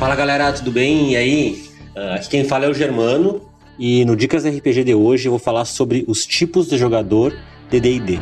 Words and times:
Fala 0.00 0.16
galera, 0.16 0.50
tudo 0.50 0.72
bem? 0.72 1.12
E 1.12 1.16
aí? 1.16 1.62
Uh, 1.94 2.14
aqui 2.14 2.30
quem 2.30 2.42
fala 2.42 2.64
é 2.64 2.68
o 2.70 2.72
Germano 2.72 3.42
e 3.78 4.02
no 4.06 4.16
Dicas 4.16 4.46
RPG 4.46 4.82
de 4.82 4.94
hoje 4.94 5.28
eu 5.28 5.30
vou 5.30 5.38
falar 5.38 5.66
sobre 5.66 6.06
os 6.08 6.24
tipos 6.24 6.70
de 6.70 6.78
jogador 6.78 7.36
de 7.70 7.78
D&D. 7.78 8.18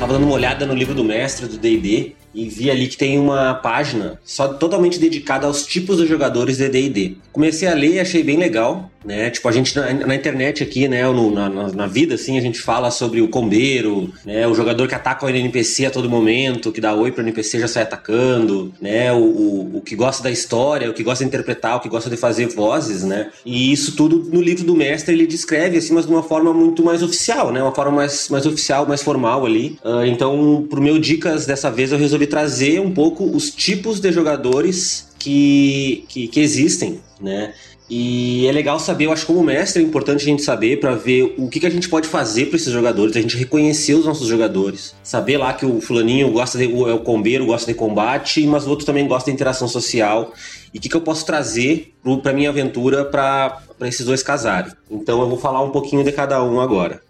Tava 0.00 0.14
dando 0.14 0.24
uma 0.24 0.34
olhada 0.34 0.66
no 0.66 0.74
livro 0.74 0.96
do 0.96 1.04
mestre 1.04 1.46
do 1.46 1.56
D&D 1.58 2.16
e 2.38 2.48
vi 2.48 2.70
ali 2.70 2.86
que 2.86 2.96
tem 2.96 3.18
uma 3.18 3.54
página 3.54 4.18
só 4.24 4.46
totalmente 4.46 4.98
dedicada 4.98 5.46
aos 5.46 5.66
tipos 5.66 5.96
de 5.96 6.06
jogadores 6.06 6.58
de 6.58 6.68
D&D. 6.68 7.16
Comecei 7.32 7.66
a 7.66 7.74
ler 7.74 7.94
e 7.94 8.00
achei 8.00 8.22
bem 8.22 8.36
legal, 8.36 8.90
né? 9.04 9.30
Tipo, 9.30 9.48
a 9.48 9.52
gente 9.52 9.74
na, 9.74 9.92
na 9.92 10.14
internet 10.14 10.62
aqui, 10.62 10.86
né, 10.86 11.04
no, 11.08 11.30
na, 11.30 11.48
na, 11.48 11.86
vida, 11.86 12.14
assim, 12.14 12.38
a 12.38 12.40
gente 12.40 12.60
fala 12.60 12.90
sobre 12.90 13.20
o 13.20 13.28
combeiro, 13.28 14.12
né, 14.24 14.46
o 14.46 14.54
jogador 14.54 14.86
que 14.86 14.94
ataca 14.94 15.26
o 15.26 15.28
NPC 15.28 15.86
a 15.86 15.90
todo 15.90 16.10
momento, 16.10 16.70
que 16.70 16.80
dá 16.80 16.94
oi 16.94 17.10
pro 17.10 17.22
NPC 17.22 17.60
já 17.60 17.68
sai 17.68 17.84
atacando, 17.84 18.72
né, 18.80 19.12
o, 19.12 19.16
o, 19.16 19.76
o 19.78 19.80
que 19.80 19.96
gosta 19.96 20.22
da 20.22 20.30
história, 20.30 20.90
o 20.90 20.94
que 20.94 21.02
gosta 21.02 21.24
de 21.24 21.28
interpretar, 21.28 21.76
o 21.76 21.80
que 21.80 21.88
gosta 21.88 22.10
de 22.10 22.16
fazer 22.16 22.48
vozes, 22.48 23.02
né? 23.02 23.30
E 23.44 23.72
isso 23.72 23.96
tudo 23.96 24.28
no 24.32 24.40
livro 24.40 24.64
do 24.64 24.74
mestre 24.74 25.14
ele 25.14 25.26
descreve, 25.26 25.78
assim, 25.78 25.92
mas 25.92 26.06
de 26.06 26.12
uma 26.12 26.22
forma 26.22 26.52
muito 26.52 26.84
mais 26.84 27.02
oficial, 27.02 27.52
né? 27.52 27.62
Uma 27.62 27.74
forma 27.74 27.92
mais, 27.92 28.28
mais 28.28 28.46
oficial, 28.46 28.86
mais 28.86 29.02
formal 29.02 29.46
ali. 29.46 29.78
Uh, 29.84 30.04
então, 30.04 30.66
pro 30.68 30.82
meu 30.82 30.98
dicas 30.98 31.46
dessa 31.46 31.70
vez 31.70 31.92
eu 31.92 31.98
resolvi 31.98 32.18
resolvi 32.18 32.26
trazer 32.28 32.80
um 32.80 32.92
pouco 32.92 33.24
os 33.24 33.50
tipos 33.50 34.00
de 34.00 34.12
jogadores 34.12 35.08
que, 35.18 36.04
que, 36.08 36.28
que 36.28 36.40
existem, 36.40 37.00
né? 37.20 37.52
E 37.90 38.46
é 38.46 38.52
legal 38.52 38.78
saber, 38.78 39.06
eu 39.06 39.12
acho 39.12 39.24
que 39.24 39.32
como 39.32 39.42
mestre 39.42 39.82
é 39.82 39.86
importante 39.86 40.20
a 40.20 40.24
gente 40.24 40.42
saber 40.42 40.78
para 40.78 40.94
ver 40.94 41.34
o 41.38 41.48
que, 41.48 41.58
que 41.58 41.66
a 41.66 41.70
gente 41.70 41.88
pode 41.88 42.06
fazer 42.06 42.46
para 42.46 42.56
esses 42.56 42.70
jogadores, 42.70 43.16
a 43.16 43.20
gente 43.20 43.34
reconhecer 43.34 43.94
os 43.94 44.04
nossos 44.04 44.28
jogadores, 44.28 44.94
saber 45.02 45.38
lá 45.38 45.54
que 45.54 45.64
o 45.64 45.80
fulaninho 45.80 46.30
gosta 46.30 46.58
de, 46.58 46.64
é 46.64 46.92
o 46.92 46.98
combeiro, 46.98 47.46
gosta 47.46 47.72
de 47.72 47.78
combate, 47.78 48.46
mas 48.46 48.66
o 48.66 48.70
outro 48.70 48.84
também 48.84 49.08
gosta 49.08 49.30
de 49.30 49.34
interação 49.34 49.66
social. 49.66 50.34
E 50.74 50.76
o 50.76 50.80
que, 50.82 50.88
que 50.90 50.96
eu 50.96 51.00
posso 51.00 51.24
trazer 51.24 51.94
para 52.22 52.34
minha 52.34 52.50
aventura 52.50 53.06
para 53.06 53.62
esses 53.82 54.04
dois 54.04 54.22
casarem. 54.22 54.72
Então 54.90 55.20
eu 55.22 55.28
vou 55.28 55.38
falar 55.38 55.62
um 55.62 55.70
pouquinho 55.70 56.04
de 56.04 56.12
cada 56.12 56.42
um 56.42 56.60
agora. 56.60 57.00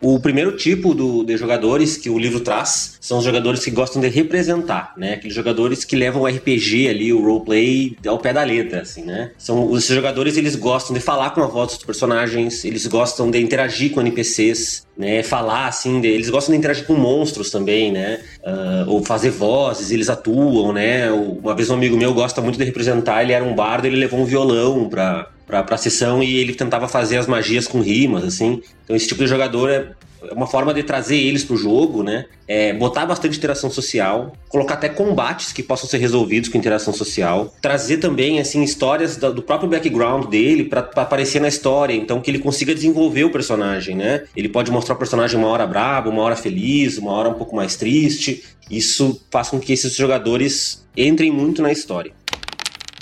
O 0.00 0.20
primeiro 0.20 0.56
tipo 0.56 0.94
do, 0.94 1.24
de 1.24 1.36
jogadores 1.36 1.96
que 1.96 2.10
o 2.10 2.18
livro 2.18 2.40
traz 2.40 2.98
são 3.00 3.18
os 3.18 3.24
jogadores 3.24 3.64
que 3.64 3.70
gostam 3.70 4.00
de 4.00 4.08
representar, 4.08 4.92
né? 4.96 5.14
Aqueles 5.14 5.34
jogadores 5.34 5.84
que 5.84 5.96
levam 5.96 6.22
o 6.22 6.26
RPG 6.26 6.88
ali, 6.88 7.12
o 7.12 7.24
roleplay 7.24 7.96
ao 8.06 8.18
pé 8.18 8.32
da 8.32 8.42
letra, 8.42 8.82
assim, 8.82 9.02
né? 9.02 9.32
São 9.38 9.74
esses 9.76 9.94
jogadores, 9.94 10.36
eles 10.36 10.56
gostam 10.56 10.94
de 10.94 11.00
falar 11.00 11.30
com 11.30 11.42
a 11.42 11.46
voz 11.46 11.74
dos 11.74 11.84
personagens, 11.84 12.64
eles 12.64 12.86
gostam 12.86 13.30
de 13.30 13.40
interagir 13.40 13.92
com 13.92 14.00
NPCs, 14.00 14.86
né? 14.96 15.22
Falar, 15.22 15.68
assim, 15.68 16.00
de, 16.00 16.08
eles 16.08 16.28
gostam 16.28 16.52
de 16.52 16.58
interagir 16.58 16.86
com 16.86 16.94
monstros 16.94 17.50
também, 17.50 17.92
né? 17.92 18.20
Uh, 18.42 18.90
ou 18.90 19.04
fazer 19.04 19.30
vozes, 19.30 19.90
eles 19.90 20.08
atuam, 20.08 20.72
né? 20.72 21.10
Uma 21.10 21.54
vez 21.54 21.70
um 21.70 21.74
amigo 21.74 21.96
meu 21.96 22.12
gosta 22.12 22.40
muito 22.40 22.58
de 22.58 22.64
representar, 22.64 23.22
ele 23.22 23.32
era 23.32 23.44
um 23.44 23.54
bardo, 23.54 23.86
ele 23.86 23.96
levou 23.96 24.20
um 24.20 24.24
violão 24.24 24.88
pra, 24.88 25.30
pra, 25.46 25.62
pra 25.62 25.76
sessão 25.76 26.22
e 26.22 26.36
ele 26.36 26.54
tentava 26.54 26.88
fazer 26.88 27.18
as 27.18 27.26
magias 27.26 27.68
com 27.68 27.80
rimas, 27.80 28.24
assim. 28.24 28.62
Então 28.84 28.96
esse 28.96 29.06
tipo 29.06 29.22
de 29.22 29.28
jogador 29.28 29.70
é 29.70 29.90
uma 30.32 30.46
forma 30.46 30.72
de 30.72 30.82
trazer 30.82 31.16
eles 31.16 31.44
pro 31.44 31.56
jogo, 31.56 32.02
né? 32.02 32.26
É 32.48 32.72
botar 32.72 33.06
bastante 33.06 33.36
interação 33.36 33.70
social, 33.70 34.32
colocar 34.48 34.74
até 34.74 34.88
combates 34.88 35.52
que 35.52 35.62
possam 35.62 35.88
ser 35.88 35.98
resolvidos 35.98 36.48
com 36.48 36.58
interação 36.58 36.92
social, 36.92 37.54
trazer 37.60 37.98
também 37.98 38.40
assim 38.40 38.62
histórias 38.62 39.16
do 39.16 39.42
próprio 39.42 39.68
background 39.68 40.26
dele 40.26 40.64
para 40.64 40.80
aparecer 40.80 41.40
na 41.40 41.48
história, 41.48 41.94
então 41.94 42.20
que 42.20 42.30
ele 42.30 42.38
consiga 42.38 42.74
desenvolver 42.74 43.24
o 43.24 43.30
personagem, 43.30 43.94
né? 43.94 44.24
Ele 44.36 44.48
pode 44.48 44.70
mostrar 44.70 44.94
o 44.94 44.98
personagem 44.98 45.38
uma 45.38 45.48
hora 45.48 45.66
brabo, 45.66 46.10
uma 46.10 46.22
hora 46.22 46.36
feliz, 46.36 46.98
uma 46.98 47.12
hora 47.12 47.28
um 47.28 47.34
pouco 47.34 47.54
mais 47.54 47.76
triste. 47.76 48.42
Isso 48.70 49.20
faz 49.30 49.48
com 49.48 49.60
que 49.60 49.72
esses 49.72 49.94
jogadores 49.94 50.86
entrem 50.96 51.30
muito 51.30 51.62
na 51.62 51.70
história. 51.70 52.12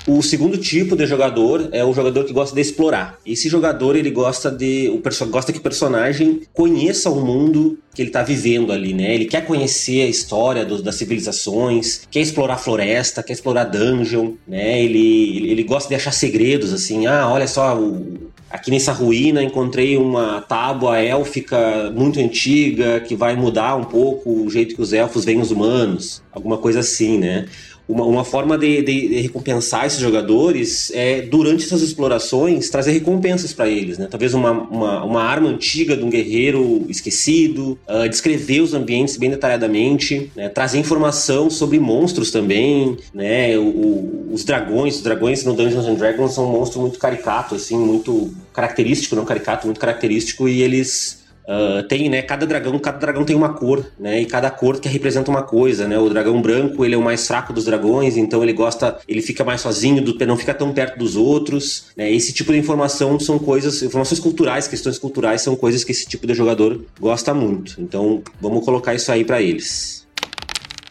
O 0.07 0.21
segundo 0.21 0.55
tipo 0.55 0.95
de 0.95 1.07
jogador 1.07 1.69
é 1.71 1.83
o 1.83 1.91
jogador 1.91 2.25
que 2.25 2.33
gosta 2.33 2.53
de 2.53 2.61
explorar. 2.61 3.17
Esse 3.25 3.49
jogador 3.49 3.95
ele 3.95 4.11
gosta 4.11 4.51
de 4.51 4.87
o 4.89 5.01
gosta 5.27 5.51
que 5.51 5.57
o 5.57 5.61
personagem 5.61 6.41
conheça 6.53 7.09
o 7.09 7.25
mundo 7.25 7.79
que 7.95 8.03
ele 8.03 8.09
está 8.09 8.21
vivendo 8.21 8.71
ali, 8.71 8.93
né? 8.93 9.15
Ele 9.15 9.25
quer 9.25 9.45
conhecer 9.47 10.01
a 10.01 10.07
história 10.07 10.63
do, 10.63 10.79
das 10.83 10.95
civilizações, 10.95 12.01
quer 12.11 12.19
explorar 12.19 12.57
floresta, 12.57 13.23
quer 13.23 13.33
explorar 13.33 13.63
dungeon, 13.63 14.33
né? 14.47 14.79
Ele, 14.83 15.37
ele, 15.37 15.51
ele 15.51 15.63
gosta 15.63 15.89
de 15.89 15.95
achar 15.95 16.11
segredos 16.11 16.71
assim. 16.71 17.07
Ah, 17.07 17.27
olha 17.27 17.47
só, 17.47 17.75
o, 17.75 18.29
aqui 18.47 18.69
nessa 18.69 18.91
ruína 18.91 19.41
encontrei 19.41 19.97
uma 19.97 20.41
tábua 20.41 20.99
élfica 20.99 21.91
muito 21.95 22.19
antiga 22.19 22.99
que 22.99 23.15
vai 23.15 23.35
mudar 23.35 23.75
um 23.75 23.85
pouco 23.85 24.29
o 24.29 24.49
jeito 24.51 24.75
que 24.75 24.81
os 24.81 24.93
elfos 24.93 25.25
veem 25.25 25.41
os 25.41 25.49
humanos, 25.49 26.21
alguma 26.31 26.59
coisa 26.59 26.81
assim, 26.81 27.17
né? 27.17 27.47
Uma, 27.87 28.03
uma 28.05 28.23
forma 28.23 28.57
de, 28.57 28.81
de, 28.81 29.07
de, 29.07 29.21
recompensar 29.21 29.85
esses 29.85 29.99
jogadores 29.99 30.91
é, 30.93 31.21
durante 31.21 31.65
essas 31.65 31.81
explorações, 31.81 32.69
trazer 32.69 32.91
recompensas 32.91 33.53
para 33.53 33.69
eles, 33.69 33.97
né? 33.97 34.07
Talvez 34.09 34.33
uma, 34.33 34.51
uma, 34.51 35.03
uma, 35.03 35.23
arma 35.23 35.49
antiga 35.49 35.95
de 35.95 36.03
um 36.03 36.09
guerreiro 36.09 36.85
esquecido, 36.89 37.77
uh, 37.87 38.09
descrever 38.09 38.61
os 38.61 38.73
ambientes 38.73 39.17
bem 39.17 39.29
detalhadamente, 39.29 40.31
né? 40.35 40.49
trazer 40.49 40.79
informação 40.79 41.49
sobre 41.49 41.79
monstros 41.79 42.31
também, 42.31 42.97
né? 43.13 43.57
O, 43.57 43.63
o, 43.63 44.29
os 44.31 44.43
dragões, 44.43 44.95
os 44.95 45.01
dragões 45.01 45.43
no 45.43 45.53
Dungeons 45.53 45.85
and 45.85 45.95
Dragons 45.95 46.33
são 46.33 46.45
um 46.45 46.51
monstro 46.51 46.81
muito 46.81 46.97
caricato, 46.97 47.55
assim, 47.55 47.77
muito 47.77 48.33
característico, 48.53 49.15
não 49.15 49.25
caricato, 49.25 49.67
muito 49.67 49.79
característico, 49.79 50.47
e 50.47 50.61
eles 50.61 51.24
Uh, 51.47 51.83
tem, 51.87 52.09
né, 52.09 52.23
cada 52.23 52.45
dragão, 52.45 52.79
cada 52.79 52.97
dragão 52.97 53.23
tem 53.23 53.35
uma 53.35 53.53
cor, 53.53 53.85
né, 53.99 54.19
e 54.19 54.25
cada 54.25 54.49
cor 54.49 54.79
que 54.79 54.89
representa 54.89 55.29
uma 55.29 55.43
coisa, 55.43 55.87
né, 55.87 55.97
o 55.99 56.09
dragão 56.09 56.41
branco, 56.41 56.83
ele 56.83 56.95
é 56.95 56.97
o 56.97 57.03
mais 57.03 57.27
fraco 57.27 57.53
dos 57.53 57.65
dragões, 57.65 58.17
então 58.17 58.41
ele 58.41 58.51
gosta, 58.51 58.97
ele 59.07 59.21
fica 59.21 59.43
mais 59.43 59.61
sozinho, 59.61 60.01
do, 60.01 60.25
não 60.25 60.37
fica 60.37 60.55
tão 60.55 60.73
perto 60.73 60.97
dos 60.97 61.15
outros, 61.15 61.85
né, 61.95 62.11
esse 62.11 62.33
tipo 62.33 62.51
de 62.51 62.57
informação 62.57 63.19
são 63.19 63.37
coisas, 63.37 63.83
informações 63.83 64.19
culturais, 64.19 64.67
questões 64.67 64.97
culturais 64.97 65.41
são 65.41 65.55
coisas 65.55 65.83
que 65.83 65.91
esse 65.91 66.07
tipo 66.07 66.25
de 66.25 66.33
jogador 66.33 66.83
gosta 66.99 67.31
muito, 67.31 67.79
então 67.79 68.23
vamos 68.41 68.65
colocar 68.65 68.95
isso 68.95 69.11
aí 69.11 69.23
para 69.23 69.39
eles. 69.39 70.04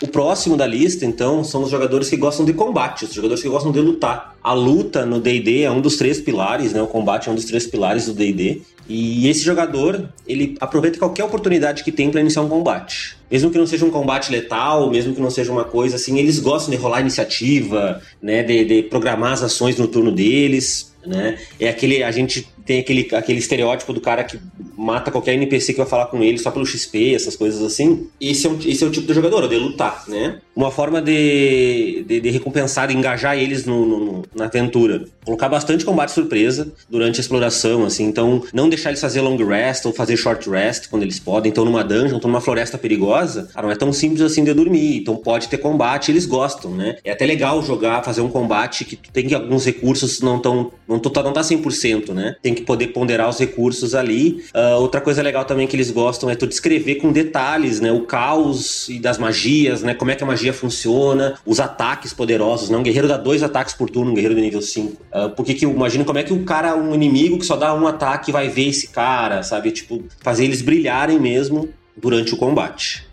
O 0.02 0.08
próximo 0.08 0.56
da 0.56 0.66
lista, 0.66 1.06
então, 1.06 1.44
são 1.44 1.62
os 1.62 1.70
jogadores 1.70 2.10
que 2.10 2.16
gostam 2.16 2.44
de 2.44 2.52
combate, 2.52 3.04
os 3.04 3.14
jogadores 3.14 3.42
que 3.42 3.48
gostam 3.48 3.70
de 3.70 3.80
lutar. 3.80 4.36
A 4.42 4.52
luta 4.52 5.06
no 5.06 5.20
D&D 5.20 5.62
é 5.62 5.70
um 5.70 5.80
dos 5.80 5.96
três 5.96 6.20
pilares, 6.20 6.72
né? 6.72 6.82
O 6.82 6.86
combate 6.86 7.28
é 7.28 7.32
um 7.32 7.34
dos 7.34 7.44
três 7.44 7.66
pilares 7.66 8.06
do 8.06 8.12
D&D. 8.12 8.62
E 8.88 9.28
esse 9.28 9.40
jogador, 9.40 10.10
ele 10.26 10.56
aproveita 10.60 10.98
qualquer 10.98 11.24
oportunidade 11.24 11.82
que 11.82 11.90
tem 11.92 12.10
para 12.10 12.20
iniciar 12.20 12.42
um 12.42 12.48
combate. 12.48 13.16
Mesmo 13.30 13.50
que 13.50 13.56
não 13.56 13.66
seja 13.66 13.86
um 13.86 13.90
combate 13.90 14.30
letal, 14.30 14.90
mesmo 14.90 15.14
que 15.14 15.20
não 15.20 15.30
seja 15.30 15.50
uma 15.50 15.64
coisa 15.64 15.96
assim, 15.96 16.18
eles 16.18 16.38
gostam 16.38 16.70
de 16.70 16.76
rolar 16.76 17.00
iniciativa, 17.00 18.02
né, 18.20 18.42
de, 18.42 18.64
de 18.64 18.82
programar 18.82 19.32
as 19.32 19.42
ações 19.42 19.78
no 19.78 19.88
turno 19.88 20.12
deles, 20.12 20.94
né? 21.06 21.38
É 21.58 21.68
aquele 21.68 22.02
a 22.02 22.10
gente 22.10 22.46
tem 22.64 22.80
aquele, 22.80 23.08
aquele 23.12 23.38
estereótipo 23.38 23.92
do 23.92 24.00
cara 24.00 24.24
que 24.24 24.38
mata 24.76 25.10
qualquer 25.10 25.34
NPC 25.34 25.72
que 25.72 25.78
vai 25.78 25.88
falar 25.88 26.06
com 26.06 26.22
ele 26.22 26.38
só 26.38 26.50
pelo 26.50 26.66
XP, 26.66 27.14
essas 27.14 27.36
coisas 27.36 27.62
assim. 27.62 28.08
Esse 28.20 28.46
é, 28.46 28.50
um, 28.50 28.58
esse 28.64 28.82
é 28.82 28.86
o 28.86 28.90
tipo 28.90 29.06
de 29.06 29.14
jogador, 29.14 29.48
de 29.48 29.56
lutar, 29.56 30.04
né? 30.08 30.38
Uma 30.54 30.70
forma 30.70 31.02
de, 31.02 32.04
de, 32.06 32.20
de 32.20 32.30
recompensar, 32.30 32.88
de 32.88 32.96
engajar 32.96 33.36
eles 33.36 33.64
no, 33.64 33.86
no, 33.86 34.22
na 34.34 34.46
aventura. 34.46 35.04
Colocar 35.24 35.48
bastante 35.48 35.84
combate 35.84 36.12
surpresa 36.12 36.72
durante 36.88 37.18
a 37.18 37.20
exploração, 37.20 37.84
assim. 37.84 38.04
Então, 38.04 38.42
não 38.52 38.68
deixar 38.68 38.90
eles 38.90 39.00
fazer 39.00 39.20
long 39.20 39.36
rest 39.36 39.84
ou 39.86 39.92
fazer 39.92 40.16
short 40.16 40.48
rest 40.48 40.88
quando 40.88 41.02
eles 41.02 41.18
podem. 41.18 41.50
Então, 41.50 41.64
numa 41.64 41.82
dungeon, 41.82 42.16
então 42.16 42.30
numa 42.30 42.40
floresta 42.40 42.78
perigosa, 42.78 43.48
não 43.60 43.70
é 43.70 43.76
tão 43.76 43.92
simples 43.92 44.20
assim 44.20 44.44
de 44.44 44.54
dormir. 44.54 44.98
Então, 44.98 45.16
pode 45.16 45.48
ter 45.48 45.58
combate, 45.58 46.10
eles 46.10 46.26
gostam, 46.26 46.70
né? 46.70 46.96
É 47.04 47.12
até 47.12 47.26
legal 47.26 47.62
jogar, 47.62 48.04
fazer 48.04 48.20
um 48.20 48.28
combate 48.28 48.84
que 48.84 48.96
tem 48.96 49.26
que 49.26 49.34
alguns 49.34 49.64
recursos 49.64 50.20
não 50.20 50.36
estão 50.36 50.72
não, 50.88 50.98
tô, 50.98 51.10
não 51.22 51.32
tá 51.32 51.40
100%, 51.40 52.12
né? 52.12 52.36
Tem 52.42 52.54
que 52.54 52.62
poder 52.62 52.88
ponderar 52.88 53.28
os 53.28 53.38
recursos 53.38 53.94
ali. 53.94 54.44
Uh, 54.54 54.63
outra 54.78 55.00
coisa 55.00 55.22
legal 55.22 55.44
também 55.44 55.66
que 55.66 55.74
eles 55.74 55.90
gostam 55.90 56.30
é 56.30 56.34
tu 56.34 56.46
descrever 56.46 56.96
com 56.96 57.12
detalhes, 57.12 57.80
né? 57.80 57.92
O 57.92 58.02
caos 58.02 58.88
e 58.88 58.98
das 58.98 59.18
magias, 59.18 59.82
né? 59.82 59.94
Como 59.94 60.10
é 60.10 60.14
que 60.16 60.22
a 60.22 60.26
magia 60.26 60.52
funciona, 60.52 61.38
os 61.44 61.60
ataques 61.60 62.12
poderosos, 62.12 62.70
né? 62.70 62.76
Um 62.76 62.82
guerreiro 62.82 63.08
dá 63.08 63.16
dois 63.16 63.42
ataques 63.42 63.74
por 63.74 63.90
turno, 63.90 64.10
um 64.10 64.14
guerreiro 64.14 64.34
de 64.34 64.40
nível 64.40 64.62
5. 64.62 64.92
Uh, 64.92 64.96
ah, 65.12 65.28
porque 65.28 65.54
que, 65.54 65.64
imagina 65.64 66.04
como 66.04 66.18
é 66.18 66.22
que 66.22 66.32
o 66.32 66.44
cara, 66.44 66.76
um 66.76 66.94
inimigo 66.94 67.38
que 67.38 67.46
só 67.46 67.56
dá 67.56 67.74
um 67.74 67.86
ataque 67.86 68.32
vai 68.32 68.48
ver 68.48 68.68
esse 68.68 68.88
cara, 68.88 69.42
sabe? 69.42 69.70
Tipo, 69.70 70.04
fazer 70.20 70.44
eles 70.44 70.62
brilharem 70.62 71.18
mesmo 71.18 71.68
durante 71.96 72.34
o 72.34 72.36
combate. 72.36 73.06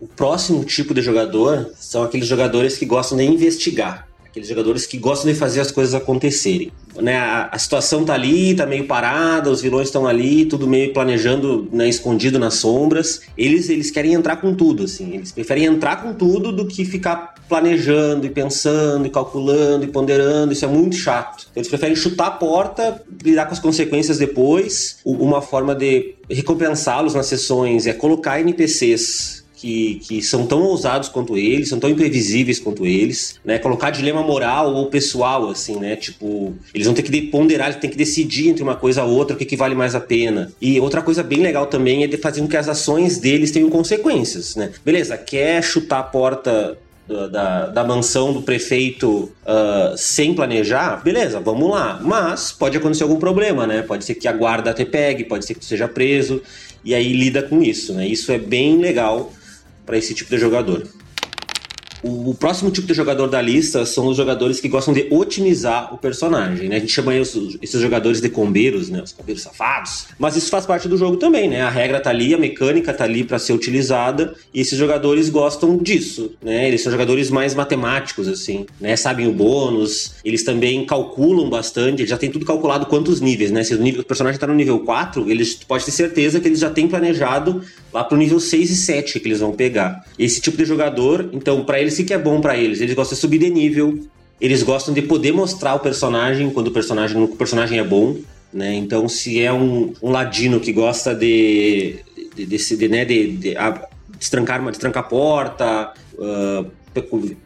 O 0.00 0.06
próximo 0.06 0.64
tipo 0.64 0.92
de 0.92 1.00
jogador 1.00 1.70
são 1.76 2.02
aqueles 2.02 2.26
jogadores 2.26 2.76
que 2.76 2.84
gostam 2.84 3.16
de 3.16 3.24
investigar 3.24 4.08
aqueles 4.32 4.48
jogadores 4.48 4.86
que 4.86 4.96
gostam 4.96 5.30
de 5.30 5.38
fazer 5.38 5.60
as 5.60 5.70
coisas 5.70 5.94
acontecerem. 5.94 6.72
né, 6.96 7.18
a, 7.18 7.50
a, 7.52 7.58
situação 7.58 8.02
tá 8.02 8.14
ali, 8.14 8.54
tá 8.54 8.64
meio 8.64 8.86
parada, 8.86 9.50
os 9.50 9.60
vilões 9.60 9.88
estão 9.88 10.06
ali, 10.06 10.46
tudo 10.46 10.66
meio 10.66 10.92
planejando, 10.92 11.68
né, 11.70 11.86
escondido 11.86 12.38
nas 12.38 12.54
sombras. 12.54 13.20
Eles, 13.36 13.68
eles 13.68 13.90
querem 13.90 14.14
entrar 14.14 14.36
com 14.36 14.54
tudo, 14.54 14.84
assim. 14.84 15.14
Eles 15.14 15.30
preferem 15.32 15.66
entrar 15.66 16.02
com 16.02 16.14
tudo 16.14 16.50
do 16.50 16.66
que 16.66 16.82
ficar 16.86 17.34
planejando 17.46 18.26
e 18.26 18.30
pensando 18.30 19.06
e 19.06 19.10
calculando 19.10 19.84
e 19.84 19.88
ponderando. 19.88 20.54
Isso 20.54 20.64
é 20.64 20.68
muito 20.68 20.96
chato. 20.96 21.46
Eles 21.54 21.68
preferem 21.68 21.94
chutar 21.94 22.28
a 22.28 22.30
porta, 22.30 23.02
lidar 23.22 23.44
com 23.44 23.52
as 23.52 23.60
consequências 23.60 24.16
depois. 24.16 24.98
Uma 25.04 25.42
forma 25.42 25.74
de 25.74 26.14
recompensá-los 26.30 27.14
nas 27.14 27.26
sessões 27.26 27.86
é 27.86 27.92
colocar 27.92 28.40
NPCs 28.40 29.41
que, 29.62 30.00
que 30.02 30.20
são 30.20 30.44
tão 30.44 30.60
ousados 30.64 31.08
quanto 31.08 31.38
eles, 31.38 31.68
são 31.68 31.78
tão 31.78 31.88
imprevisíveis 31.88 32.58
quanto 32.58 32.84
eles, 32.84 33.36
né? 33.44 33.60
Colocar 33.60 33.90
dilema 33.90 34.20
moral 34.20 34.74
ou 34.74 34.86
pessoal, 34.86 35.48
assim, 35.48 35.76
né? 35.76 35.94
Tipo, 35.94 36.52
eles 36.74 36.84
vão 36.84 36.92
ter 36.92 37.02
que 37.02 37.22
ponderar, 37.22 37.68
eles 37.68 37.80
têm 37.80 37.88
que 37.88 37.96
decidir 37.96 38.48
entre 38.48 38.64
uma 38.64 38.74
coisa 38.74 39.04
ou 39.04 39.14
outra 39.16 39.36
o 39.36 39.38
que, 39.38 39.44
que 39.44 39.56
vale 39.56 39.76
mais 39.76 39.94
a 39.94 40.00
pena. 40.00 40.52
E 40.60 40.80
outra 40.80 41.00
coisa 41.00 41.22
bem 41.22 41.38
legal 41.38 41.66
também 41.66 42.02
é 42.02 42.08
de 42.08 42.16
fazer 42.16 42.40
com 42.40 42.48
que 42.48 42.56
as 42.56 42.68
ações 42.68 43.18
deles 43.18 43.52
tenham 43.52 43.70
consequências, 43.70 44.56
né? 44.56 44.72
Beleza, 44.84 45.16
quer 45.16 45.62
chutar 45.62 46.00
a 46.00 46.02
porta 46.02 46.76
da, 47.30 47.66
da, 47.66 47.84
mansão 47.84 48.32
do 48.32 48.42
prefeito 48.42 49.30
uh, 49.44 49.96
sem 49.96 50.34
planejar, 50.34 51.02
beleza, 51.04 51.38
vamos 51.38 51.70
lá. 51.70 52.00
Mas 52.02 52.50
pode 52.50 52.76
acontecer 52.76 53.04
algum 53.04 53.20
problema, 53.20 53.64
né? 53.64 53.82
Pode 53.82 54.04
ser 54.04 54.16
que 54.16 54.26
a 54.26 54.32
guarda 54.32 54.74
te 54.74 54.84
pegue, 54.84 55.22
pode 55.22 55.44
ser 55.44 55.54
que 55.54 55.60
tu 55.60 55.66
seja 55.66 55.86
preso, 55.86 56.42
e 56.84 56.96
aí 56.96 57.12
lida 57.12 57.42
com 57.42 57.62
isso, 57.62 57.92
né? 57.94 58.08
Isso 58.08 58.32
é 58.32 58.38
bem 58.38 58.78
legal 58.78 59.32
para 59.84 59.96
esse 59.96 60.14
tipo 60.14 60.30
de 60.30 60.38
jogador. 60.38 60.86
O 62.02 62.34
próximo 62.34 62.70
tipo 62.70 62.86
de 62.88 62.94
jogador 62.94 63.28
da 63.28 63.40
lista 63.40 63.86
são 63.86 64.08
os 64.08 64.16
jogadores 64.16 64.60
que 64.60 64.68
gostam 64.68 64.92
de 64.92 65.06
otimizar 65.10 65.94
o 65.94 65.98
personagem, 65.98 66.68
né? 66.68 66.76
A 66.76 66.78
gente 66.80 66.92
chama 66.92 67.14
esses, 67.14 67.80
jogadores 67.80 68.20
de 68.20 68.28
combeiros, 68.28 68.88
né? 68.88 69.00
Os 69.00 69.12
combeiros 69.12 69.44
safados. 69.44 70.06
Mas 70.18 70.34
isso 70.36 70.50
faz 70.50 70.66
parte 70.66 70.88
do 70.88 70.96
jogo 70.96 71.16
também, 71.16 71.48
né? 71.48 71.62
A 71.62 71.70
regra 71.70 72.00
tá 72.00 72.10
ali, 72.10 72.34
a 72.34 72.38
mecânica 72.38 72.92
tá 72.92 73.04
ali 73.04 73.22
para 73.22 73.38
ser 73.38 73.52
utilizada 73.52 74.34
e 74.52 74.60
esses 74.60 74.76
jogadores 74.76 75.28
gostam 75.28 75.76
disso, 75.76 76.32
né? 76.42 76.66
Eles 76.66 76.82
são 76.82 76.90
jogadores 76.90 77.30
mais 77.30 77.54
matemáticos, 77.54 78.26
assim, 78.26 78.66
né? 78.80 78.96
Sabem 78.96 79.28
o 79.28 79.32
bônus, 79.32 80.14
eles 80.24 80.42
também 80.42 80.84
calculam 80.84 81.48
bastante, 81.48 82.04
já 82.04 82.18
tem 82.18 82.30
tudo 82.30 82.44
calculado 82.44 82.86
quantos 82.86 83.20
níveis, 83.20 83.52
né? 83.52 83.62
Se 83.62 83.74
o, 83.74 83.78
nível, 83.78 84.00
o 84.00 84.04
personagem 84.04 84.40
tá 84.40 84.46
no 84.48 84.54
nível 84.54 84.80
4, 84.80 85.30
eles 85.30 85.54
pode 85.54 85.84
ter 85.84 85.92
certeza 85.92 86.40
que 86.40 86.48
eles 86.48 86.58
já 86.58 86.70
têm 86.70 86.88
planejado 86.88 87.62
lá 87.92 88.02
pro 88.02 88.16
nível 88.16 88.40
6 88.40 88.70
e 88.70 88.76
7 88.76 89.20
que 89.20 89.28
eles 89.28 89.40
vão 89.40 89.52
pegar. 89.52 90.04
Esse 90.18 90.40
tipo 90.40 90.56
de 90.56 90.64
jogador, 90.64 91.28
então, 91.32 91.64
para 91.64 91.80
eles 91.80 91.91
eles, 91.92 92.04
o 92.04 92.06
que 92.06 92.14
é 92.14 92.18
bom 92.18 92.40
para 92.40 92.56
eles? 92.56 92.80
Eles 92.80 92.94
gostam 92.94 93.14
de 93.14 93.20
subir 93.20 93.38
de 93.38 93.50
nível, 93.50 93.98
eles 94.40 94.62
gostam 94.62 94.92
de 94.92 95.02
poder 95.02 95.32
mostrar 95.32 95.74
o 95.74 95.80
personagem 95.80 96.50
quando 96.50 96.68
o 96.68 96.72
personagem, 96.72 97.22
o 97.22 97.28
personagem 97.28 97.78
é 97.78 97.84
bom, 97.84 98.16
né? 98.52 98.74
Então, 98.74 99.08
se 99.08 99.40
é 99.42 99.52
um, 99.52 99.92
um 100.02 100.10
ladino 100.10 100.60
que 100.60 100.72
gosta 100.72 101.14
de, 101.14 101.96
de, 102.34 102.46
de, 102.46 102.76
de 102.76 102.88
né, 102.88 103.04
de, 103.04 103.32
de, 103.32 103.54
destrancar 104.18 104.60
a 105.00 105.02
porta, 105.02 105.92
uh, 106.14 106.66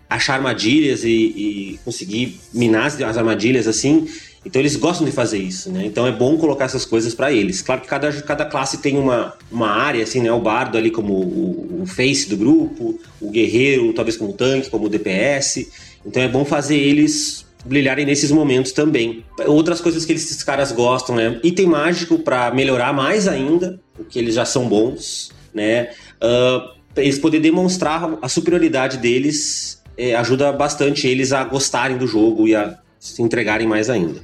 achar 0.09 0.35
armadilhas 0.35 1.05
e, 1.05 1.09
e, 1.09 1.81
conseguir 1.85 2.41
minar 2.53 2.87
as 2.87 3.17
armadilhas 3.17 3.69
assim, 3.69 4.09
então 4.47 4.63
eles 4.63 4.77
gostam 4.77 5.05
de 5.05 5.11
fazer 5.11 5.39
isso, 5.39 5.73
né? 5.73 5.85
Então 5.85 6.07
é 6.07 6.13
bom 6.13 6.37
colocar 6.37 6.67
essas 6.67 6.85
coisas 6.85 7.13
para 7.13 7.33
eles. 7.33 7.61
Claro 7.61 7.81
que 7.81 7.89
cada, 7.89 8.13
cada 8.23 8.45
classe 8.45 8.79
tem 8.79 8.97
uma, 8.97 9.35
uma 9.51 9.69
área, 9.69 10.05
assim, 10.05 10.21
né? 10.21 10.31
O 10.31 10.41
bardo 10.41 10.79
ali 10.79 10.89
como 10.89 11.15
o, 11.15 11.83
o 11.83 11.87
face 11.87 12.29
do 12.29 12.37
grupo, 12.37 12.97
o 13.21 13.29
guerreiro 13.29 13.93
talvez 13.93 14.17
como 14.17 14.33
tanque, 14.33 14.71
como 14.71 14.87
o 14.87 14.89
DPS. 14.89 15.69
Então 16.07 16.23
é 16.23 16.29
bom 16.29 16.45
fazer 16.45 16.77
eles 16.77 17.45
brilharem 17.65 18.07
nesses 18.07 18.31
momentos 18.31 18.71
também. 18.71 19.25
Outras 19.47 19.81
coisas 19.81 20.05
que 20.05 20.13
esses 20.13 20.45
caras 20.45 20.71
gostam, 20.71 21.17
né? 21.17 21.41
Item 21.43 21.67
mágico 21.67 22.21
para 22.21 22.53
melhorar 22.53 22.93
mais 22.93 23.27
ainda, 23.27 23.81
porque 23.97 24.17
eles 24.17 24.37
já 24.37 24.45
são 24.45 24.69
bons, 24.69 25.33
né? 25.53 25.91
Uh, 26.23 26.76
eles 26.97 27.19
poderem 27.19 27.43
demonstrar 27.43 28.19
a 28.23 28.29
superioridade 28.29 28.99
deles 28.99 29.83
é, 29.97 30.15
ajuda 30.15 30.53
bastante 30.53 31.07
eles 31.07 31.33
a 31.33 31.43
gostarem 31.45 31.97
do 31.97 32.07
jogo 32.07 32.47
e 32.47 32.55
a 32.55 32.79
se 32.99 33.23
entregarem 33.23 33.67
mais 33.67 33.89
ainda. 33.89 34.21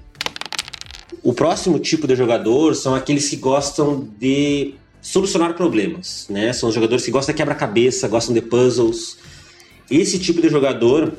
O 1.22 1.32
próximo 1.32 1.78
tipo 1.78 2.06
de 2.06 2.16
jogador 2.16 2.74
são 2.74 2.94
aqueles 2.94 3.28
que 3.28 3.36
gostam 3.36 4.08
de 4.19 4.74
solucionar 5.00 5.54
problemas, 5.54 6.26
né? 6.28 6.52
São 6.52 6.69
os 6.69 6.74
jogadores 6.74 7.04
que 7.04 7.10
gostam 7.10 7.32
de 7.32 7.36
quebra-cabeça, 7.36 8.08
gostam 8.08 8.34
de 8.34 8.40
puzzles. 8.40 9.18
Esse 9.90 10.18
tipo 10.18 10.40
de 10.40 10.48
jogador, 10.48 11.12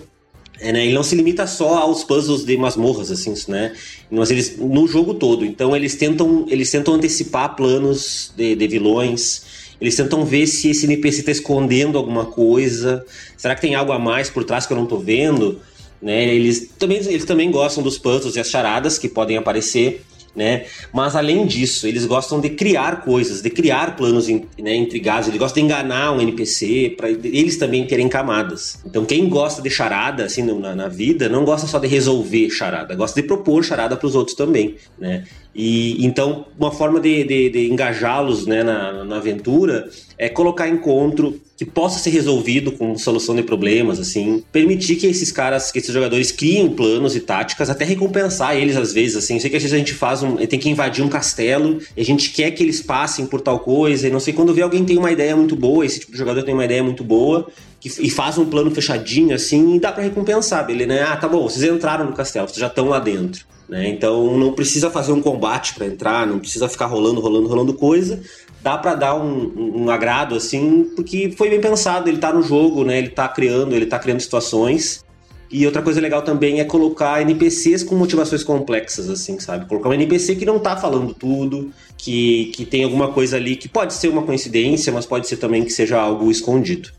é, 0.59 0.71
né, 0.71 0.85
ele 0.85 0.93
não 0.93 1.03
se 1.03 1.15
limita 1.15 1.47
só 1.47 1.75
aos 1.75 2.03
puzzles 2.03 2.43
de 2.43 2.57
masmorras, 2.57 3.11
assim, 3.11 3.33
né? 3.47 3.73
Mas 4.11 4.29
eles 4.29 4.57
no 4.57 4.87
jogo 4.87 5.13
todo. 5.13 5.45
Então 5.45 5.75
eles 5.75 5.95
tentam, 5.95 6.45
eles 6.49 6.69
tentam 6.69 6.95
antecipar 6.95 7.55
planos 7.55 8.33
de, 8.35 8.55
de 8.55 8.67
vilões. 8.67 9.43
Eles 9.83 9.97
tentam 9.97 10.23
ver 10.23 10.47
se 10.47 10.69
esse 10.69 10.85
NPC 10.85 11.19
está 11.19 11.31
escondendo 11.33 11.97
alguma 11.97 12.25
coisa. 12.25 13.05
Será 13.35 13.53
que 13.53 13.59
tem 13.59 13.75
algo 13.75 13.91
a 13.91 13.99
mais 13.99 14.29
por 14.29 14.45
trás 14.45 14.65
que 14.65 14.71
eu 14.71 14.77
não 14.77 14.85
estou 14.85 14.97
vendo? 14.97 15.59
Né? 16.01 16.23
Eles, 16.33 16.69
também, 16.79 16.99
eles 16.99 17.25
também 17.25 17.51
gostam 17.51 17.83
dos 17.83 17.97
puzzles 17.97 18.37
e 18.37 18.39
as 18.39 18.49
charadas 18.49 18.97
que 18.97 19.09
podem 19.09 19.35
aparecer. 19.35 20.01
Né? 20.33 20.67
Mas 20.93 21.17
além 21.17 21.45
disso, 21.45 21.85
eles 21.85 22.05
gostam 22.05 22.39
de 22.39 22.51
criar 22.51 23.01
coisas, 23.01 23.41
de 23.41 23.49
criar 23.49 23.97
planos 23.97 24.29
né, 24.29 24.73
intrigados, 24.73 25.27
eles 25.27 25.37
gostam 25.37 25.61
de 25.61 25.65
enganar 25.65 26.13
um 26.13 26.21
NPC 26.21 26.95
para 26.97 27.09
eles 27.09 27.57
também 27.57 27.85
terem 27.85 28.07
camadas. 28.07 28.79
Então, 28.85 29.03
quem 29.03 29.27
gosta 29.27 29.61
de 29.61 29.69
charada 29.69 30.23
assim 30.23 30.41
na, 30.41 30.73
na, 30.73 30.87
vida 30.87 31.27
não 31.27 31.43
gosta 31.45 31.67
só 31.67 31.77
de 31.77 31.87
resolver 31.87 32.49
charada, 32.49 32.95
gosta 32.95 33.21
de 33.21 33.27
propor 33.27 33.63
charada 33.63 33.95
para 33.95 34.07
os 34.07 34.15
outros 34.15 34.35
também, 34.35 34.75
né? 34.97 35.25
E 35.55 36.03
então, 36.03 36.45
uma 36.59 36.71
forma 36.71 36.99
de, 36.99 37.23
de, 37.23 37.49
de 37.49 37.71
engajá-los 37.71 38.47
né, 38.47 38.63
na, 38.63 39.03
na 39.03 39.17
aventura 39.17 39.87
é 40.17 40.27
colocar 40.27 40.67
encontro 40.67 41.39
que 41.55 41.65
possa 41.65 41.99
ser 41.99 42.09
resolvido 42.09 42.71
com 42.71 42.97
solução 42.97 43.35
de 43.35 43.43
problemas, 43.43 43.99
assim, 43.99 44.43
permitir 44.51 44.95
que 44.95 45.05
esses 45.05 45.31
caras, 45.31 45.71
que 45.71 45.77
esses 45.77 45.93
jogadores 45.93 46.31
criem 46.31 46.69
planos 46.69 47.15
e 47.15 47.19
táticas, 47.19 47.69
até 47.69 47.85
recompensar 47.85 48.55
eles 48.55 48.75
às 48.75 48.91
vezes, 48.91 49.15
assim. 49.17 49.35
Eu 49.35 49.39
sei 49.41 49.49
que 49.49 49.55
às 49.55 49.61
vezes 49.61 49.75
a 49.75 49.77
gente 49.77 49.93
faz 49.93 50.23
um, 50.23 50.35
tem 50.37 50.59
que 50.59 50.69
invadir 50.69 51.03
um 51.03 51.09
castelo 51.09 51.79
e 51.95 52.01
a 52.01 52.05
gente 52.05 52.31
quer 52.31 52.49
que 52.51 52.63
eles 52.63 52.81
passem 52.81 53.27
por 53.27 53.39
tal 53.39 53.59
coisa, 53.59 54.07
e 54.07 54.11
não 54.11 54.19
sei 54.19 54.33
quando 54.33 54.53
vê 54.53 54.63
alguém 54.63 54.83
tem 54.83 54.97
uma 54.97 55.11
ideia 55.11 55.35
muito 55.35 55.55
boa, 55.55 55.85
esse 55.85 55.99
tipo 55.99 56.11
de 56.11 56.17
jogador 56.17 56.41
tem 56.41 56.53
uma 56.53 56.65
ideia 56.65 56.83
muito 56.83 57.03
boa, 57.03 57.47
e 57.85 58.09
faz 58.09 58.37
um 58.37 58.45
plano 58.45 58.71
fechadinho 58.71 59.35
assim, 59.35 59.75
e 59.75 59.79
dá 59.79 59.91
para 59.91 60.03
recompensar, 60.03 60.67
ele, 60.69 60.85
né? 60.85 61.03
Ah, 61.03 61.17
tá 61.17 61.27
bom, 61.27 61.47
vocês 61.47 61.63
entraram 61.63 62.05
no 62.05 62.13
castelo, 62.13 62.47
vocês 62.47 62.59
já 62.59 62.67
estão 62.67 62.87
lá 62.87 62.97
dentro. 62.97 63.45
Né? 63.73 63.89
Então 63.89 64.37
não 64.37 64.53
precisa 64.53 64.91
fazer 64.91 65.13
um 65.13 65.19
combate 65.19 65.73
para 65.73 65.87
entrar, 65.87 66.27
não 66.27 66.37
precisa 66.37 66.69
ficar 66.69 66.85
rolando, 66.85 67.19
rolando, 67.19 67.47
rolando 67.47 67.73
coisa. 67.73 68.21
Dá 68.61 68.77
para 68.77 68.93
dar 68.93 69.15
um, 69.15 69.81
um, 69.81 69.89
agrado 69.89 70.35
assim, 70.35 70.91
porque 70.95 71.33
foi 71.35 71.49
bem 71.49 71.59
pensado. 71.59 72.07
Ele 72.07 72.19
tá 72.19 72.31
no 72.31 72.43
jogo, 72.43 72.83
né? 72.83 72.99
Ele 72.99 73.09
tá 73.09 73.27
criando, 73.27 73.75
ele 73.75 73.87
tá 73.87 73.97
criando 73.97 74.19
situações. 74.19 75.03
E 75.51 75.65
outra 75.65 75.81
coisa 75.81 75.99
legal 75.99 76.21
também 76.21 76.59
é 76.59 76.65
colocar 76.65 77.19
NPCs 77.23 77.83
com 77.83 77.95
motivações 77.95 78.43
complexas, 78.43 79.09
assim, 79.09 79.39
sabe? 79.39 79.65
Colocar 79.65 79.89
um 79.89 79.93
NPC 79.93 80.35
que 80.35 80.45
não 80.45 80.59
tá 80.59 80.77
falando 80.77 81.11
tudo, 81.11 81.71
que, 81.97 82.51
que 82.55 82.65
tem 82.65 82.83
alguma 82.83 83.11
coisa 83.11 83.37
ali 83.37 83.55
que 83.55 83.67
pode 83.67 83.95
ser 83.95 84.07
uma 84.07 84.21
coincidência, 84.21 84.93
mas 84.93 85.07
pode 85.07 85.27
ser 85.27 85.37
também 85.37 85.63
que 85.63 85.71
seja 85.71 85.99
algo 85.99 86.29
escondido. 86.29 86.89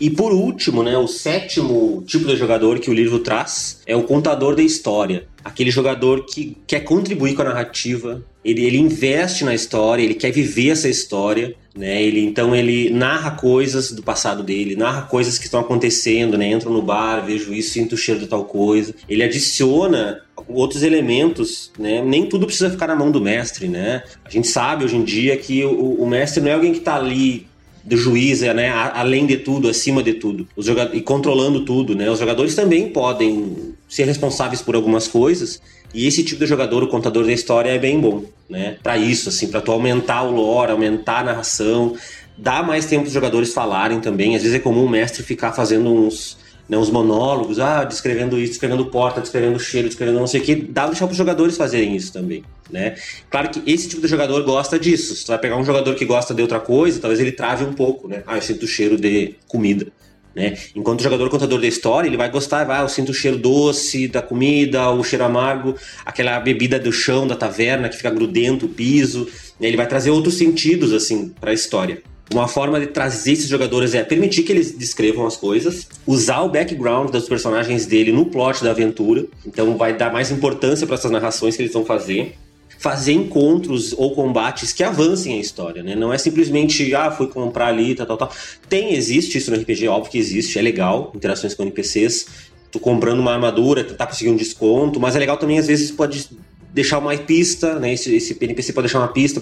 E 0.00 0.08
por 0.10 0.32
último, 0.32 0.82
né, 0.82 0.96
o 0.96 1.08
sétimo 1.08 2.04
tipo 2.06 2.26
de 2.26 2.36
jogador 2.36 2.78
que 2.78 2.90
o 2.90 2.94
livro 2.94 3.18
traz 3.18 3.80
é 3.86 3.96
o 3.96 4.04
contador 4.04 4.54
da 4.54 4.62
história. 4.62 5.26
Aquele 5.44 5.70
jogador 5.70 6.24
que 6.24 6.56
quer 6.66 6.80
contribuir 6.80 7.34
com 7.34 7.42
a 7.42 7.46
narrativa, 7.46 8.24
ele, 8.44 8.64
ele 8.64 8.78
investe 8.78 9.44
na 9.44 9.54
história, 9.54 10.02
ele 10.02 10.14
quer 10.14 10.30
viver 10.30 10.70
essa 10.70 10.88
história, 10.88 11.54
né? 11.76 12.02
Ele 12.02 12.20
então 12.20 12.54
ele 12.54 12.90
narra 12.90 13.32
coisas 13.32 13.90
do 13.90 14.02
passado 14.02 14.42
dele, 14.42 14.76
narra 14.76 15.02
coisas 15.02 15.38
que 15.38 15.44
estão 15.44 15.60
acontecendo, 15.60 16.36
né? 16.38 16.50
Entro 16.50 16.70
no 16.70 16.82
bar, 16.82 17.24
vejo 17.24 17.52
isso, 17.52 17.70
sinto 17.70 17.94
o 17.94 17.98
cheiro 17.98 18.20
de 18.20 18.26
tal 18.26 18.44
coisa. 18.44 18.94
Ele 19.08 19.22
adiciona 19.22 20.20
outros 20.48 20.82
elementos, 20.82 21.72
né? 21.78 22.02
Nem 22.02 22.26
tudo 22.26 22.46
precisa 22.46 22.70
ficar 22.70 22.86
na 22.86 22.96
mão 22.96 23.10
do 23.10 23.20
mestre, 23.20 23.68
né? 23.68 24.02
A 24.24 24.30
gente 24.30 24.46
sabe 24.46 24.84
hoje 24.84 24.96
em 24.96 25.04
dia 25.04 25.36
que 25.36 25.64
o, 25.64 25.94
o 25.94 26.06
mestre 26.06 26.42
não 26.42 26.50
é 26.50 26.54
alguém 26.54 26.72
que 26.72 26.78
está 26.78 26.96
ali 26.96 27.46
do 27.84 27.96
juiz, 27.96 28.40
né, 28.40 28.70
além 28.70 29.26
de 29.26 29.38
tudo, 29.38 29.68
acima 29.68 30.02
de 30.02 30.14
tudo, 30.14 30.46
os 30.56 30.66
e 30.92 31.00
controlando 31.00 31.64
tudo, 31.64 31.94
né? 31.94 32.10
Os 32.10 32.18
jogadores 32.18 32.54
também 32.54 32.88
podem 32.90 33.74
ser 33.88 34.04
responsáveis 34.04 34.60
por 34.60 34.74
algumas 34.74 35.08
coisas, 35.08 35.60
e 35.94 36.06
esse 36.06 36.22
tipo 36.22 36.40
de 36.40 36.46
jogador, 36.46 36.82
o 36.82 36.88
contador 36.88 37.24
da 37.24 37.32
história, 37.32 37.70
é 37.70 37.78
bem 37.78 37.98
bom, 37.98 38.24
né? 38.48 38.76
Para 38.82 38.98
isso, 38.98 39.30
assim, 39.30 39.48
para 39.48 39.60
tu 39.60 39.72
aumentar 39.72 40.22
o 40.22 40.30
lore, 40.30 40.70
aumentar 40.70 41.20
a 41.20 41.24
narração, 41.24 41.94
dar 42.36 42.66
mais 42.66 42.86
tempo 42.86 43.06
os 43.06 43.12
jogadores 43.12 43.52
falarem 43.52 44.00
também. 44.00 44.36
Às 44.36 44.42
vezes 44.42 44.56
é 44.56 44.60
comum 44.60 44.84
o 44.84 44.88
mestre 44.88 45.22
ficar 45.22 45.52
fazendo 45.52 45.92
uns 45.92 46.36
né, 46.68 46.76
uns 46.76 46.90
monólogos, 46.90 47.58
ah, 47.58 47.84
descrevendo 47.84 48.38
isso, 48.38 48.52
descrevendo 48.52 48.84
porta, 48.86 49.20
descrevendo 49.20 49.58
cheiro, 49.58 49.88
descrevendo 49.88 50.18
não 50.18 50.26
sei 50.26 50.40
o 50.40 50.44
que, 50.44 50.54
dá 50.54 50.82
pra 50.82 50.90
deixar 50.90 51.06
para 51.06 51.12
os 51.12 51.18
jogadores 51.18 51.56
fazerem 51.56 51.96
isso 51.96 52.12
também, 52.12 52.44
né? 52.70 52.94
Claro 53.30 53.48
que 53.48 53.62
esse 53.70 53.88
tipo 53.88 54.02
de 54.02 54.08
jogador 54.08 54.42
gosta 54.44 54.78
disso. 54.78 55.14
Se 55.14 55.24
tu 55.24 55.28
vai 55.28 55.38
pegar 55.38 55.56
um 55.56 55.64
jogador 55.64 55.94
que 55.94 56.04
gosta 56.04 56.34
de 56.34 56.42
outra 56.42 56.60
coisa, 56.60 57.00
talvez 57.00 57.20
ele 57.20 57.32
trave 57.32 57.64
um 57.64 57.72
pouco, 57.72 58.06
né? 58.06 58.22
Ah, 58.26 58.36
eu 58.36 58.42
sinto 58.42 58.64
o 58.64 58.68
cheiro 58.68 58.98
de 58.98 59.34
comida. 59.46 59.86
né? 60.36 60.56
Enquanto 60.76 61.00
o 61.00 61.02
jogador 61.02 61.30
contador 61.30 61.58
da 61.58 61.66
história, 61.66 62.06
ele 62.06 62.18
vai 62.18 62.30
gostar, 62.30 62.64
vai, 62.64 62.82
eu 62.82 62.88
sinto 62.88 63.10
o 63.10 63.14
cheiro 63.14 63.38
doce 63.38 64.06
da 64.06 64.20
comida, 64.20 64.90
o 64.90 65.02
cheiro 65.02 65.24
amargo, 65.24 65.74
aquela 66.04 66.38
bebida 66.38 66.78
do 66.78 66.92
chão 66.92 67.26
da 67.26 67.34
taverna 67.34 67.88
que 67.88 67.96
fica 67.96 68.10
grudento 68.10 68.66
o 68.66 68.68
piso, 68.68 69.26
né? 69.58 69.68
ele 69.68 69.76
vai 69.76 69.86
trazer 69.86 70.10
outros 70.10 70.34
sentidos 70.34 70.92
assim 70.92 71.30
para 71.40 71.50
a 71.50 71.54
história. 71.54 72.02
Uma 72.32 72.46
forma 72.46 72.78
de 72.78 72.88
trazer 72.88 73.32
esses 73.32 73.48
jogadores 73.48 73.94
é 73.94 74.04
permitir 74.04 74.42
que 74.42 74.52
eles 74.52 74.72
descrevam 74.72 75.26
as 75.26 75.36
coisas, 75.36 75.88
usar 76.06 76.42
o 76.42 76.48
background 76.50 77.10
dos 77.10 77.26
personagens 77.26 77.86
dele 77.86 78.12
no 78.12 78.26
plot 78.26 78.62
da 78.62 78.70
aventura, 78.70 79.24
então 79.46 79.76
vai 79.78 79.96
dar 79.96 80.12
mais 80.12 80.30
importância 80.30 80.86
para 80.86 80.96
essas 80.96 81.10
narrações 81.10 81.56
que 81.56 81.62
eles 81.62 81.72
vão 81.72 81.84
fazer 81.84 82.34
fazer 82.78 83.12
encontros 83.12 83.92
ou 83.92 84.14
combates 84.14 84.72
que 84.72 84.84
avancem 84.84 85.36
a 85.36 85.40
história, 85.40 85.82
né? 85.82 85.96
Não 85.96 86.12
é 86.12 86.18
simplesmente, 86.18 86.94
ah, 86.94 87.10
fui 87.10 87.26
comprar 87.26 87.66
ali, 87.66 87.94
tal, 87.94 88.06
tal, 88.06 88.16
tal. 88.16 88.32
Tem, 88.68 88.94
existe 88.94 89.36
isso 89.36 89.50
no 89.50 89.56
RPG, 89.56 89.88
óbvio 89.88 90.12
que 90.12 90.18
existe, 90.18 90.58
é 90.58 90.62
legal, 90.62 91.10
interações 91.14 91.54
com 91.54 91.64
NPCs, 91.64 92.26
tu 92.70 92.78
comprando 92.78 93.18
uma 93.18 93.32
armadura, 93.32 93.82
tentar 93.82 94.06
conseguir 94.06 94.30
um 94.30 94.36
desconto, 94.36 95.00
mas 95.00 95.16
é 95.16 95.18
legal 95.18 95.36
também, 95.36 95.58
às 95.58 95.66
vezes, 95.66 95.90
pode 95.90 96.30
deixar 96.72 96.98
uma 96.98 97.16
pista, 97.16 97.78
né? 97.80 97.92
Esse, 97.92 98.14
esse 98.14 98.36
NPC 98.40 98.72
pode 98.72 98.86
deixar 98.86 99.00
uma 99.00 99.08
pista 99.08 99.40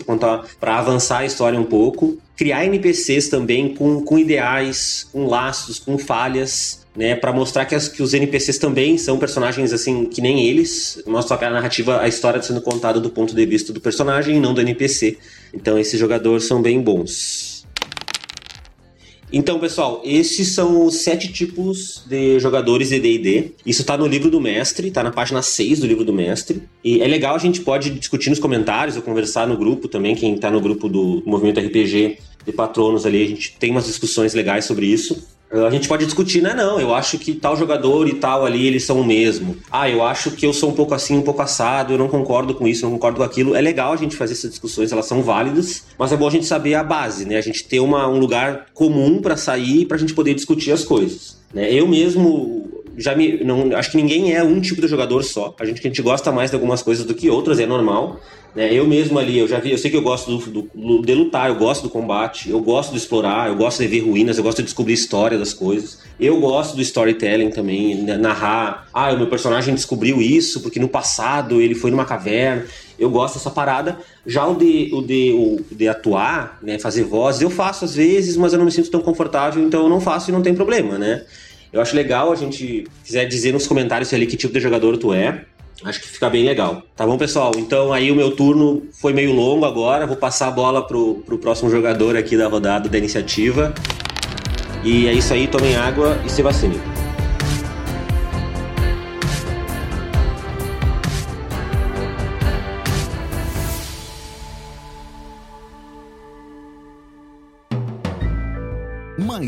para 0.58 0.78
avançar 0.78 1.18
a 1.18 1.26
história 1.26 1.60
um 1.60 1.64
pouco. 1.64 2.18
Criar 2.36 2.66
NPCs 2.66 3.28
também 3.28 3.74
com, 3.74 4.02
com 4.02 4.18
ideais, 4.18 5.08
com 5.10 5.26
laços, 5.26 5.78
com 5.78 5.96
falhas, 5.96 6.86
né, 6.94 7.14
para 7.14 7.32
mostrar 7.32 7.66
que, 7.66 7.74
as, 7.74 7.88
que 7.88 8.02
os 8.02 8.14
NPCs 8.14 8.58
também 8.58 8.96
são 8.96 9.18
personagens 9.18 9.72
assim 9.72 10.06
que 10.06 10.20
nem 10.20 10.46
eles, 10.46 11.02
mostra 11.06 11.36
a 11.46 11.50
narrativa, 11.50 12.00
a 12.00 12.08
história 12.08 12.40
sendo 12.42 12.60
contada 12.60 12.98
do 12.98 13.10
ponto 13.10 13.34
de 13.34 13.46
vista 13.46 13.72
do 13.72 13.80
personagem 13.80 14.36
e 14.36 14.40
não 14.40 14.54
do 14.54 14.60
NPC. 14.60 15.18
Então 15.52 15.78
esses 15.78 15.98
jogadores 15.98 16.44
são 16.44 16.62
bem 16.62 16.80
bons. 16.80 17.55
Então, 19.38 19.58
pessoal, 19.58 20.00
esses 20.02 20.54
são 20.54 20.86
os 20.86 21.02
sete 21.02 21.30
tipos 21.30 22.02
de 22.06 22.40
jogadores 22.40 22.88
de 22.88 22.98
D&D. 22.98 23.52
Isso 23.66 23.84
tá 23.84 23.94
no 23.94 24.06
livro 24.06 24.30
do 24.30 24.40
mestre, 24.40 24.90
tá 24.90 25.02
na 25.02 25.10
página 25.10 25.42
6 25.42 25.80
do 25.80 25.86
livro 25.86 26.06
do 26.06 26.12
mestre. 26.12 26.62
E 26.82 27.02
é 27.02 27.06
legal, 27.06 27.36
a 27.36 27.38
gente 27.38 27.60
pode 27.60 27.90
discutir 27.90 28.30
nos 28.30 28.38
comentários 28.38 28.96
ou 28.96 29.02
conversar 29.02 29.46
no 29.46 29.54
grupo 29.54 29.88
também, 29.88 30.14
quem 30.14 30.38
tá 30.38 30.50
no 30.50 30.58
grupo 30.58 30.88
do 30.88 31.22
Movimento 31.26 31.60
RPG 31.60 32.16
de 32.46 32.52
patronos 32.52 33.04
ali, 33.04 33.24
a 33.24 33.28
gente 33.28 33.56
tem 33.58 33.70
umas 33.70 33.84
discussões 33.84 34.32
legais 34.32 34.64
sobre 34.64 34.86
isso. 34.86 35.35
A 35.50 35.70
gente 35.70 35.86
pode 35.86 36.04
discutir, 36.04 36.42
né? 36.42 36.54
Não, 36.54 36.80
eu 36.80 36.94
acho 36.94 37.18
que 37.18 37.32
tal 37.34 37.56
jogador 37.56 38.08
e 38.08 38.14
tal 38.14 38.44
ali, 38.44 38.66
eles 38.66 38.84
são 38.84 39.00
o 39.00 39.04
mesmo. 39.04 39.56
Ah, 39.70 39.88
eu 39.88 40.02
acho 40.02 40.32
que 40.32 40.44
eu 40.44 40.52
sou 40.52 40.70
um 40.70 40.74
pouco 40.74 40.92
assim, 40.92 41.16
um 41.16 41.22
pouco 41.22 41.40
assado, 41.40 41.92
eu 41.92 41.98
não 41.98 42.08
concordo 42.08 42.54
com 42.54 42.66
isso, 42.66 42.84
não 42.84 42.92
concordo 42.92 43.18
com 43.18 43.22
aquilo. 43.22 43.54
É 43.54 43.60
legal 43.60 43.92
a 43.92 43.96
gente 43.96 44.16
fazer 44.16 44.32
essas 44.32 44.50
discussões, 44.50 44.90
elas 44.90 45.06
são 45.06 45.22
válidas, 45.22 45.84
mas 45.96 46.12
é 46.12 46.16
bom 46.16 46.26
a 46.26 46.30
gente 46.30 46.46
saber 46.46 46.74
a 46.74 46.82
base, 46.82 47.24
né? 47.24 47.36
A 47.36 47.40
gente 47.40 47.64
ter 47.64 47.78
uma, 47.78 48.08
um 48.08 48.18
lugar 48.18 48.66
comum 48.74 49.20
para 49.20 49.36
sair 49.36 49.86
para 49.86 49.96
a 49.96 50.00
gente 50.00 50.14
poder 50.14 50.34
discutir 50.34 50.72
as 50.72 50.84
coisas. 50.84 51.36
Né? 51.54 51.72
Eu 51.72 51.86
mesmo 51.86 52.75
já 52.96 53.14
me. 53.14 53.44
Não, 53.44 53.76
acho 53.76 53.90
que 53.90 53.96
ninguém 53.96 54.34
é 54.34 54.42
um 54.42 54.60
tipo 54.60 54.80
de 54.80 54.88
jogador 54.88 55.22
só. 55.22 55.54
A 55.60 55.64
gente, 55.64 55.80
a 55.80 55.82
gente 55.82 56.02
gosta 56.02 56.32
mais 56.32 56.50
de 56.50 56.56
algumas 56.56 56.82
coisas 56.82 57.04
do 57.04 57.14
que 57.14 57.28
outras, 57.28 57.60
é 57.60 57.66
normal. 57.66 58.20
Né? 58.54 58.72
Eu 58.72 58.86
mesmo 58.86 59.18
ali, 59.18 59.38
eu 59.38 59.46
já 59.46 59.60
vi, 59.60 59.70
eu 59.70 59.76
sei 59.76 59.90
que 59.90 59.96
eu 59.98 60.02
gosto 60.02 60.38
do, 60.38 60.62
do, 60.74 61.02
de 61.02 61.14
lutar, 61.14 61.50
eu 61.50 61.56
gosto 61.56 61.82
do 61.82 61.90
combate, 61.90 62.48
eu 62.48 62.58
gosto 62.58 62.92
de 62.92 62.96
explorar, 62.96 63.50
eu 63.50 63.54
gosto 63.54 63.82
de 63.82 63.86
ver 63.86 64.00
ruínas, 64.00 64.38
eu 64.38 64.42
gosto 64.42 64.58
de 64.58 64.64
descobrir 64.64 64.94
história 64.94 65.38
das 65.38 65.52
coisas. 65.52 65.98
Eu 66.18 66.40
gosto 66.40 66.74
do 66.74 66.80
storytelling 66.80 67.50
também, 67.50 67.96
né? 67.96 68.16
narrar. 68.16 68.88
Ah, 68.94 69.12
o 69.12 69.18
meu 69.18 69.26
personagem 69.26 69.74
descobriu 69.74 70.22
isso 70.22 70.62
porque 70.62 70.80
no 70.80 70.88
passado 70.88 71.60
ele 71.60 71.74
foi 71.74 71.90
numa 71.90 72.06
caverna. 72.06 72.64
Eu 72.98 73.10
gosto 73.10 73.34
dessa 73.34 73.50
parada. 73.50 73.98
Já 74.24 74.46
o 74.46 74.54
de, 74.54 74.88
o 74.90 75.02
de, 75.02 75.32
o 75.32 75.74
de 75.74 75.86
atuar, 75.86 76.58
né, 76.62 76.78
fazer 76.78 77.04
voz, 77.04 77.42
eu 77.42 77.50
faço 77.50 77.84
às 77.84 77.94
vezes, 77.94 78.38
mas 78.38 78.54
eu 78.54 78.58
não 78.58 78.64
me 78.64 78.72
sinto 78.72 78.90
tão 78.90 79.02
confortável, 79.02 79.62
então 79.62 79.82
eu 79.82 79.88
não 79.90 80.00
faço 80.00 80.30
e 80.30 80.32
não 80.32 80.40
tem 80.40 80.54
problema, 80.54 80.96
né? 80.96 81.24
Eu 81.76 81.82
acho 81.82 81.94
legal 81.94 82.32
a 82.32 82.34
gente 82.34 82.86
quiser 83.04 83.26
dizer 83.26 83.52
nos 83.52 83.66
comentários 83.66 84.12
ali 84.14 84.26
que 84.26 84.34
tipo 84.34 84.50
de 84.50 84.60
jogador 84.60 84.96
tu 84.96 85.12
é. 85.12 85.44
Acho 85.84 86.00
que 86.00 86.08
fica 86.08 86.30
bem 86.30 86.42
legal. 86.42 86.82
Tá 86.96 87.06
bom, 87.06 87.18
pessoal? 87.18 87.52
Então 87.58 87.92
aí 87.92 88.10
o 88.10 88.16
meu 88.16 88.30
turno 88.30 88.84
foi 88.98 89.12
meio 89.12 89.34
longo 89.34 89.66
agora. 89.66 90.06
Vou 90.06 90.16
passar 90.16 90.48
a 90.48 90.50
bola 90.50 90.86
pro, 90.86 91.16
pro 91.16 91.36
próximo 91.36 91.70
jogador 91.70 92.16
aqui 92.16 92.34
da 92.34 92.48
rodada 92.48 92.88
da 92.88 92.96
iniciativa. 92.96 93.74
E 94.82 95.06
é 95.06 95.12
isso 95.12 95.34
aí, 95.34 95.46
tomem 95.46 95.76
água 95.76 96.18
e 96.24 96.30
se 96.30 96.40
vacinem. 96.40 96.95